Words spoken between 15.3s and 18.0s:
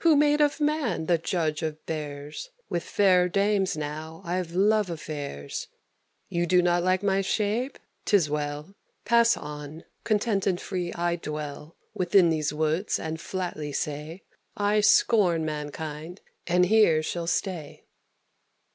mankind, and here shall stay."